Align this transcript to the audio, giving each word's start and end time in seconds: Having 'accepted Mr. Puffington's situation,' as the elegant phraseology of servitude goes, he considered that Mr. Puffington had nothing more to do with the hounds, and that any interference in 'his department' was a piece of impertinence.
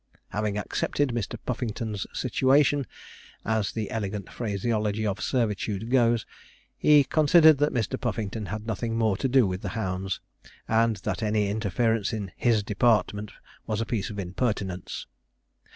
Having 0.29 0.57
'accepted 0.57 1.09
Mr. 1.09 1.37
Puffington's 1.45 2.07
situation,' 2.11 2.87
as 3.45 3.71
the 3.71 3.91
elegant 3.91 4.31
phraseology 4.31 5.05
of 5.05 5.21
servitude 5.21 5.91
goes, 5.91 6.25
he 6.75 7.03
considered 7.03 7.59
that 7.59 7.71
Mr. 7.71 8.01
Puffington 8.01 8.47
had 8.47 8.65
nothing 8.65 8.97
more 8.97 9.15
to 9.17 9.27
do 9.27 9.45
with 9.45 9.61
the 9.61 9.69
hounds, 9.77 10.19
and 10.67 10.95
that 11.03 11.21
any 11.21 11.49
interference 11.49 12.13
in 12.13 12.31
'his 12.35 12.63
department' 12.63 13.31
was 13.67 13.79
a 13.79 13.85
piece 13.85 14.09
of 14.09 14.17
impertinence. 14.17 15.05